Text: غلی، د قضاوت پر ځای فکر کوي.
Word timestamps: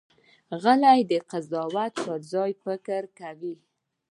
غلی، 0.63 0.99
د 1.09 1.11
قضاوت 1.31 1.93
پر 2.05 2.19
ځای 2.31 2.51
فکر 2.63 3.01
کوي. 3.19 3.55